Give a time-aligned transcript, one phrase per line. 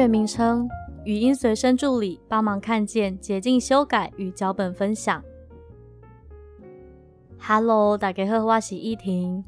[0.00, 0.66] 单元名称：
[1.04, 5.22] 语音随身助理，帮忙看见捷径修改与脚本分享。
[7.38, 9.44] Hello，大家好，我是依婷。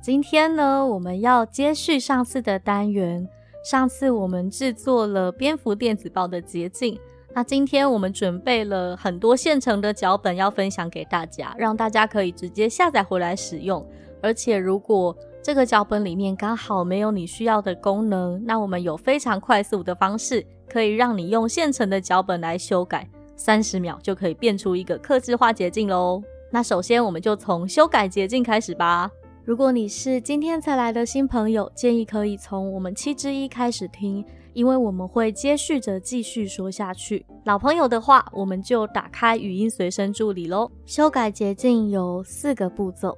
[0.00, 3.28] 今天呢，我们要接续上次的单元。
[3.62, 6.98] 上次我们制作了蝙蝠电子报的捷径，
[7.34, 13.86] 那今天我们准备了很多现成的脚本要分享给大家，让大家可以直接下载回来使用。
[14.22, 26.22] 而且如果这个脚本里面刚好没有你需要的功能，那我们有非常快速的方式，可以让你用现成的脚本来修改，三十秒就可以变出一个刻字化捷径喽。
[26.50, 29.10] 那首先我们就从修改捷径开始吧。
[29.42, 37.24] 如果你是今天才来的新朋友，建议可以从我们七之一开始听，因为我们会接续着继续说下去。
[37.46, 40.70] 老朋友的话，我们就打开语音随身助理喽。
[40.84, 43.16] 修改捷径有四个步骤。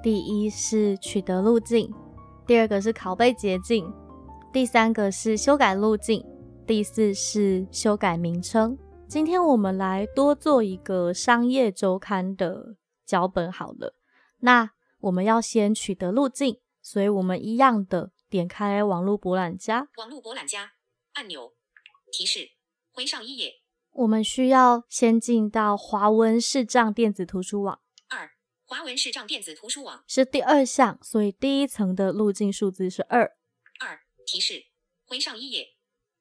[0.00, 1.92] 第一是取得路径，
[2.46, 3.92] 第二个是拷贝捷径，
[4.52, 6.24] 第三个是修改路径，
[6.66, 8.78] 第四是修改名称。
[9.08, 13.94] 今天我们来多做一个商业周刊的脚本好了。
[14.38, 20.72] 那我们要先取得路径，所以我们一样的点开网络博览家，网络博览家
[21.14, 21.54] 按钮
[22.12, 22.50] 提示
[22.92, 23.54] 回上一页。
[23.92, 27.80] 我们需要先进到华文视障电子图书网。
[28.70, 33.22] 华文视障电子图书网是第二项，所以第一层的路径数字是二。
[33.80, 34.66] 二提示
[35.06, 35.68] 回上一页。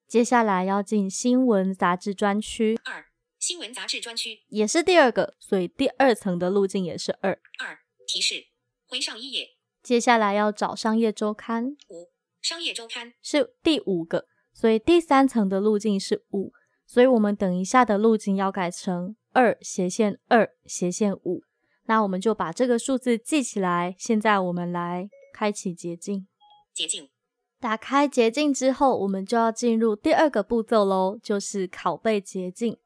[0.07, 2.79] 接下来要进新闻杂志专区。
[2.85, 3.07] 二
[3.37, 7.37] 新闻杂志专区也是第二个，所以第二层的路径也是二。
[7.59, 8.45] 二提示
[8.85, 9.49] 回上一页。
[9.83, 11.75] 接下来要找商业周刊。
[11.89, 16.53] 五商业周刊是第五个，所以第三层的路径是五。
[16.85, 21.43] 所以我们等一下的路径要改成二斜线二斜线五。
[21.87, 23.95] 那我们就把这个数字记起来。
[23.97, 26.27] 现在我们来开启捷径。
[26.73, 27.09] 捷径
[27.59, 32.77] 打开捷径之后，我们就要进入第二个步骤喽，就是拷贝捷径。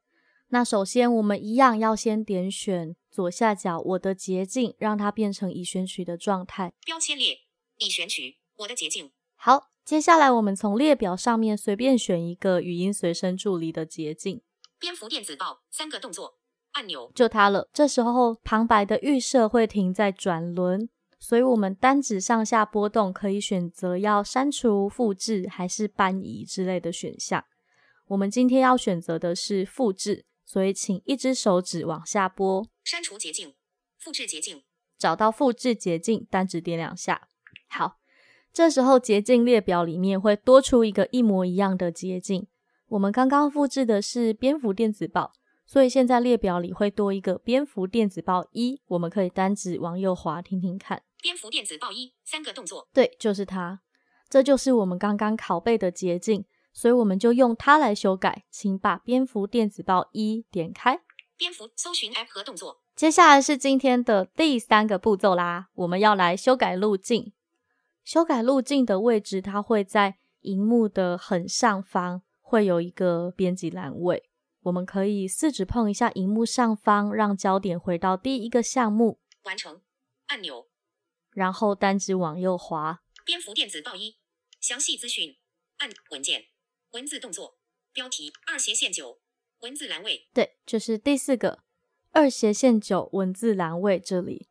[0.47, 6.73] 那首先我们一样要先点选左下角我的捷径，让它变成已选取的状态。
[6.85, 7.39] 标签列
[7.77, 9.11] 已选取我的捷径。
[9.35, 14.41] 好，接下来我们从列表上面随便选一个语音随身助理的捷径。
[14.79, 16.40] 蝙蝠电子报三个动作。
[16.73, 17.69] 按钮就它了。
[17.73, 20.89] 这时候旁白的预设会停在转轮，
[21.19, 27.43] 所以我们单指上下波动可以选择要删除、复制还是搬移之类的选项。
[28.07, 33.53] 我们今天要选择的是复制，所以请一只手指往下拨，删除捷径，
[33.97, 34.63] 复制捷径，
[34.97, 37.27] 找到复制捷径，单指点两下。
[37.69, 37.99] 好，
[38.51, 42.47] 这时候捷径列表里面会多出一个一模一样的捷径。
[42.87, 45.33] 我们刚刚复制的是蝙蝠电子报。
[45.71, 51.01] 所以现在列表里会多一个蝙蝠电子报一，我们可以单指往右滑听听看。
[51.21, 53.79] 蝙蝠电子报一三个动作，对，就是它，
[54.27, 56.43] 这就是我们刚刚拷贝的捷径，
[56.73, 58.43] 所以我们就用它来修改。
[58.51, 60.99] 请把蝙蝠电子报一点开，
[61.37, 62.81] 蝙蝠搜寻 App 和动作。
[62.93, 67.31] 接下来是今天的第三个步骤啦，我们要来修改路径。
[68.03, 74.30] 修改路径的位置，它会在荧幕的很上方，会有一个编辑栏位。
[74.61, 79.19] 我们可以四指碰一下荧幕上方，让焦点回到第一个项目。
[79.43, 79.81] 完成
[80.27, 80.67] 按钮，
[81.31, 83.01] 然后单指往右滑。
[83.25, 84.17] 蝙蝠电子报一
[84.59, 85.37] 详细资讯
[85.77, 86.45] 按文件
[86.91, 87.57] 文字动作
[87.91, 89.19] 标题二斜线九
[89.61, 90.29] 文字栏位。
[90.33, 91.63] 对，就是第四个
[92.11, 94.47] 二斜线九文字栏位这里。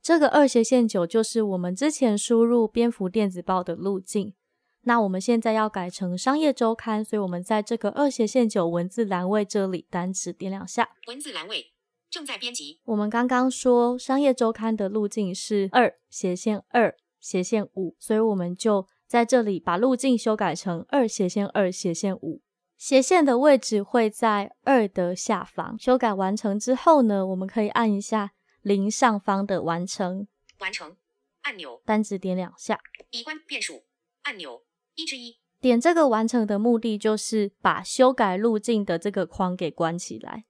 [0.00, 4.34] 这个二斜线九就是我们之前输入蝙蝠电子报的路径。
[4.84, 10.90] 那我们现在要改成商业周刊，所以我们在这个二斜线九文字栏位这里单指点两下。
[11.06, 11.72] 文字栏位
[12.10, 12.80] 正在编辑。
[12.84, 22.42] 我们刚刚说商业周刊的路径是二斜线二斜线五，所以我们就在这里把路径修改成二斜线二斜线五。
[22.76, 25.78] 斜线的位置会在二的下方。
[25.78, 28.32] 修改完成之后呢，我们可以按一下
[28.62, 30.26] 零上方的完成。
[30.58, 30.96] 完成
[31.42, 32.80] 按钮，单指点两下。
[33.10, 33.84] 已关变数
[34.22, 34.64] 按钮。
[34.94, 40.44] 一之一，点这个完成的目的就是把修改路径的这个框给关起来。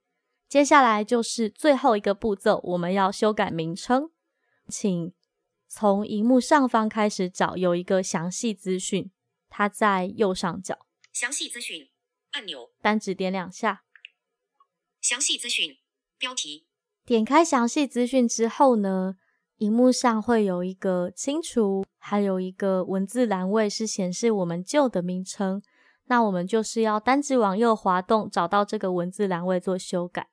[0.49, 4.11] 接下来就是最后一个步骤，我们要修改名称，
[4.69, 5.15] 请
[5.69, 9.11] 从荧幕上方开始找，有一个详细资讯，
[9.49, 10.87] 它在右上角。
[11.13, 11.89] 详细资讯
[12.33, 13.85] 按钮，单指点两下。
[15.01, 15.79] 详细资讯
[16.19, 16.67] 标题。
[17.05, 19.17] 点开详细资讯之后呢，
[19.57, 25.63] 荧幕上会有一个清除，还有一个文字栏位是显示我们旧的名称。
[26.07, 30.31] 那我们就是要单指往右滑动，找到这个文字栏位做修改。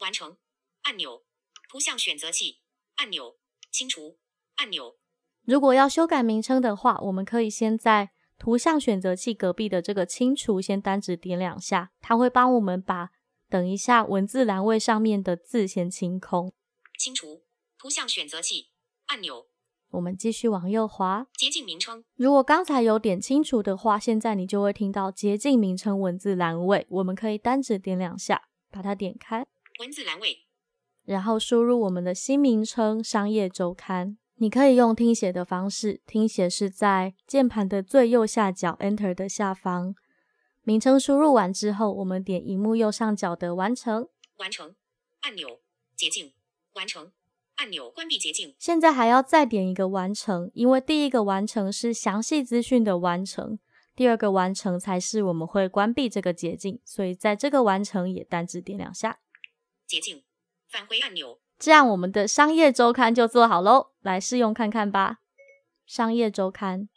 [0.00, 0.36] 完成
[0.82, 1.22] 按钮，
[1.68, 2.58] 图像选择器
[2.96, 3.38] 按钮，
[3.70, 4.18] 清除
[4.56, 4.98] 按钮。
[5.44, 13.10] 如果要修改名称的话，我们可以先在图像选择器隔壁的这个清除，先单指点两下，它会帮我们把
[13.48, 16.52] 等一下文字栏位上面的字先清空。
[16.98, 17.44] 清除
[17.78, 18.70] 图像选择器
[19.06, 19.49] 按钮。
[19.90, 22.04] 我们继续往右滑，捷径名称。
[22.16, 26.86] 如果刚才有点清楚的话，现在你就会听到捷径名称文字栏位。
[26.90, 29.46] 我们可以单指点两下，把它点开。
[29.80, 30.46] 文字栏位，
[31.04, 34.18] 然后输入我们的新名称“商业周刊”。
[34.36, 39.94] 你可以用听写的方式，听写是在键盘的最右下角 Enter 的下方。
[40.62, 44.08] 名称输入完之后，我们点荧幕右上角的完成。
[44.36, 44.74] 完成
[45.22, 45.60] 按钮，
[45.96, 46.32] 捷径
[46.74, 47.12] 完成
[47.60, 48.54] 按钮，关闭捷径。
[48.58, 53.58] 现在还要再点一个完成，因为第一个完成是详细资讯的完成，
[53.94, 59.18] 第二个完成才是我们会关闭这个捷径，所以在这个完成也单指点两下。
[59.86, 60.24] 捷径
[60.70, 61.38] 返回按钮。
[61.58, 65.18] 这样我们的商业周刊就做好喽，来试用看看吧。
[65.84, 66.88] 商业周刊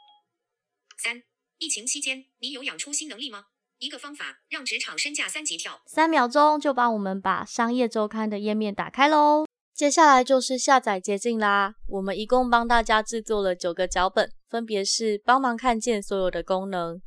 [0.97, 1.23] 三，
[1.57, 3.47] 疫情期间你有养出新能力吗？
[3.79, 5.81] 一个方法让职场身价三级跳。
[5.85, 9.43] 三秒钟就帮我们把商业周刊的页面打开喽。
[9.83, 11.75] 接下来就是下载捷径啦。
[11.89, 17.01] 我们一共帮大家制作了九个脚本，分别是帮忙看见所有的功能：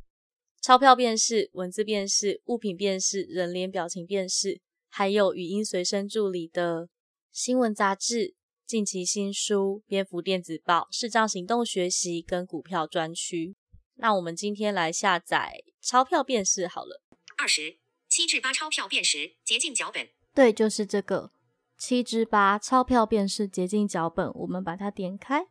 [0.61, 6.87] 钞票辨识、文字辨识、物品辨识、人脸表情辨识，还有语音随身助理的。
[7.31, 8.35] 新闻杂志、
[8.67, 13.55] 近期新书、蝙蝠电子报、视障行动学习跟股票专区。
[13.95, 17.01] 那我们今天来下载钞票辨识好了。
[17.39, 20.07] 二十七至八钞票辨识捷径脚本。
[20.35, 21.31] 对，就是这个
[21.77, 24.31] 七之八钞票便是捷径脚本。
[24.33, 25.47] 我们把它点开。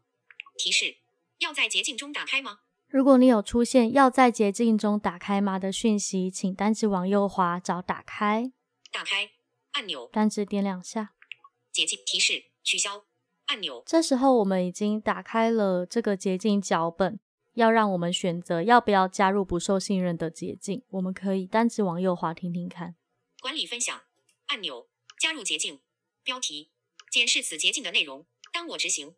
[0.59, 0.97] 提示：
[1.39, 2.61] 要在捷径中打开吗？
[2.89, 8.53] 如果你有出现要在捷径中打开吗的讯息，请单指往右滑找打开。
[8.91, 9.31] 打开
[9.73, 10.09] 按钮。
[10.13, 11.13] 单指点两下。
[11.73, 13.05] 捷径提示取消
[13.47, 13.83] 按钮。
[13.85, 17.21] 这时候我们已经打开了这个捷径脚本，
[17.55, 20.83] 要让我们选择要不要加入不受信任的捷径。
[20.91, 22.95] 我们可以单指往右滑听听看。
[23.43, 24.01] 管理分享
[24.47, 24.89] 按钮，
[25.21, 25.81] 加入捷径
[26.27, 26.73] 标题，
[27.09, 28.27] 检视此捷径的内容。
[28.53, 29.15] 当我执行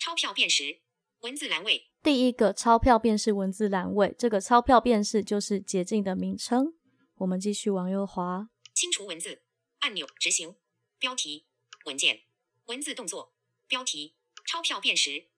[0.00, 0.80] 钞票辨识
[1.20, 6.74] 文字栏位，第一个钞票辨识文字栏位，这个钞票辨识就是捷径的名称。
[7.16, 9.42] 我们继续往右滑，清除文字
[9.80, 10.56] 按钮，执行
[10.98, 11.46] 标题。
[11.84, 12.22] 文件、
[12.64, 13.32] 文字动作、
[13.68, 15.28] 标题、钞票辨识，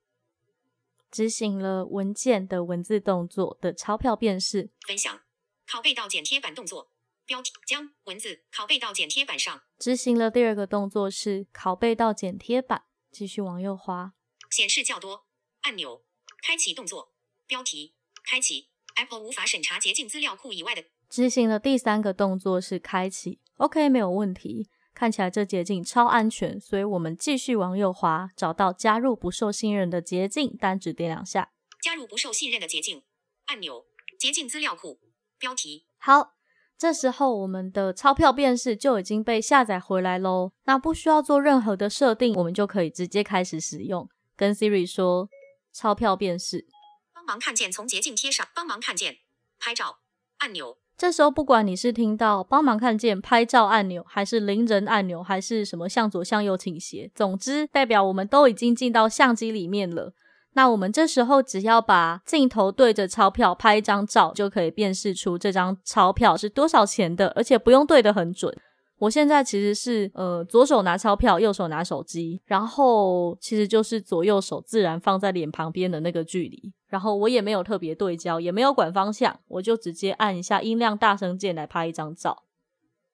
[1.10, 4.70] 执行了文件的文字动作的钞票辨识。
[4.86, 5.20] 分享
[5.66, 6.90] 拷贝到剪贴板动作，
[7.28, 9.60] 标题将文字拷贝到剪贴板上。
[9.78, 14.14] 执行了第二个动作是拷贝到剪贴板，继续往右滑。
[14.50, 15.26] 显示较多
[15.60, 16.06] 按钮，
[16.42, 17.12] 开启动作，
[17.46, 17.94] 标题
[18.24, 20.86] 开启 Apple 无法审查捷径资料库以外的。
[21.10, 24.70] 执行了第三个动作是开启，OK 没有问题。
[24.94, 31.52] 看起来这捷径超安全，所以我们继续往右滑，找到加入不受信任的捷径，单指点两下。
[31.82, 33.04] 加入不受信任的捷径
[33.44, 33.84] 按钮，
[34.18, 34.98] 捷径资料库
[35.38, 35.84] 标题。
[35.98, 36.37] 好，
[36.78, 40.52] 这时候我们的钞票辨识就已经被下载回来喽。
[40.64, 44.08] 那不需要做任何的设定，我们就可以直接开始使用。
[44.36, 45.28] 跟 Siri 说，
[45.72, 46.64] 钞票辨识，
[47.12, 49.16] 帮忙看见从捷径贴上，帮忙看见
[49.58, 49.98] 拍照
[50.38, 50.78] 按钮。
[50.96, 60.12] 这时候，不管你是听到帮忙看见拍照按钮，还是邻人按钮，还是什么向左向右倾斜，总之代表我们都已经进到相机里面了。
[60.58, 68.52] 那我们这时候只要把镜头对着钞票拍一张照，就可以辨识出这张钞票是多少钱的，而且不用对得很准。
[68.98, 82.42] 我现在其实是呃左手拿钞票，右手拿手机，然后其实就是左右手自然放在脸旁边的那个距离，然后我也没有特别对焦，也没有管方向，我就直接按一下音量大声键来拍一张照。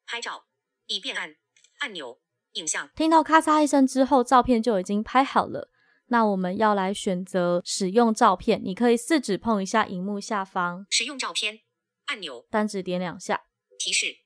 [0.06, 0.44] 拍照
[0.86, 1.34] 以便按
[1.80, 2.16] 按钮
[2.54, 5.68] 影像，听到咔嚓一声之后，照片就已经拍好了。
[6.14, 11.58] 那我们要来选择使用照片，你可以四指碰一下荧幕下方使用照片
[12.06, 13.42] 按钮，单指点两下
[13.76, 14.18] 提示。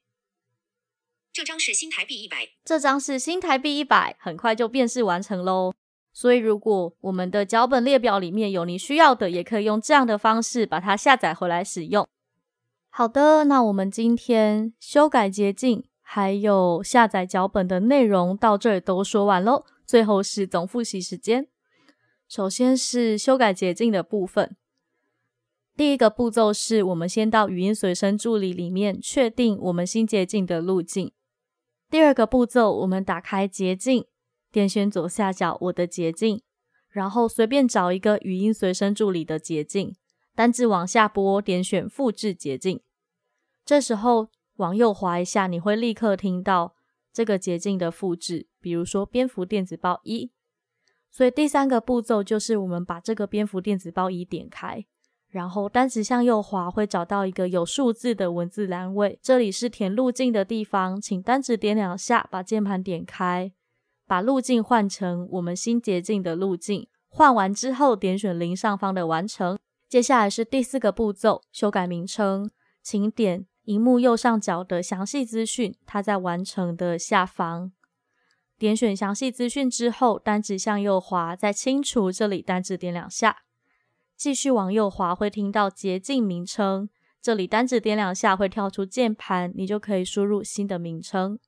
[1.33, 5.73] 这张是新台币一百，这张是新台币一百，很快就辨识完成喽。
[6.13, 12.07] 所以如果我们的脚本列表里面有你需要的，也可以用这样的方式把它下载回来使用。
[12.91, 19.65] 好的，那我们今天修改捷径还有下载脚本的内容到这里都说完喽。
[19.87, 21.49] 最后是总复习时间，
[22.29, 24.55] 首先是修改捷径的部分。
[25.75, 31.13] 第一个步骤是我们先到语音随身助理里面确定我们新捷径的路径。
[31.89, 34.05] 第二个步骤，我们打开捷径，
[34.53, 36.43] 点选左下角我的捷径，
[36.91, 39.95] 然后随便找一个语音随身助理的捷径，
[40.35, 42.83] 单字往下拨，点选复制捷径。
[43.65, 46.75] 这时候往右滑一下，你会立刻听到
[47.11, 50.33] 这个捷径的复制，比如说蝙蝠电子报一。
[51.19, 54.87] 所以第三个步骤就是我们把这个蝙蝠电子报一点开。
[55.29, 63.51] 然后单指向右滑，会找到一个有数字的文字栏位，这里是填路径的地方，请单指点两下，把键盘点开，
[64.07, 66.87] 把路径换成我们新捷径的路径。
[67.09, 69.59] 换完之后，点选零上方的完成。
[69.89, 72.49] 接下来是第四个步骤，修改名称，
[72.81, 77.73] 请点荧幕右上角的详细资讯，它在完成的下方，
[78.59, 83.45] 点选详细资讯之后，单指向右滑，在清除这里单指点两下。
[84.17, 86.91] 继续往右滑，会听到捷径名称。
[87.21, 91.39] 这里单指点两下会跳出键盘，你就可以输入新的名称。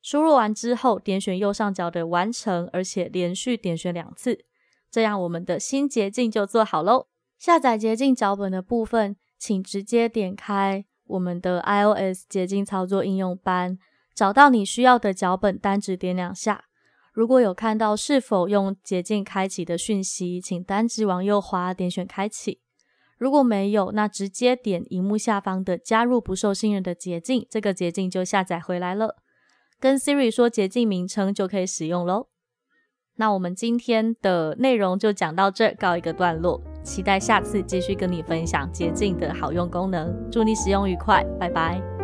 [0.00, 4.44] 输入完之后，点选右上角的完成，而且连续点选两次，
[4.90, 7.08] 这样我们的新捷径就做好喽。
[7.38, 13.78] 下载捷径脚本的部分，请直接点开我们的 iOS 捷径操作应用班，
[14.18, 16.64] 找到你需要的脚本，单指点两下。
[17.12, 22.60] 如果有看到是否用捷径开启的讯息，请单指往右滑，点选开启。
[23.16, 29.18] 如果没有，那直接点荧幕下方的加入不受信任的捷径，这个捷径就下载回来了。
[29.78, 32.26] 跟 Siri 说捷径名称就可以使用喽。
[33.18, 36.60] 那我们今天的内容就讲到这，告一个段落。
[36.82, 40.28] 期待下次继续跟你分享捷径的好用功能。
[40.28, 41.97] 祝你使用愉快，拜拜。